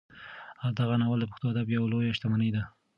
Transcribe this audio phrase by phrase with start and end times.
[0.79, 2.63] دغه ناول د پښتو ادب یوه لویه شتمني ده.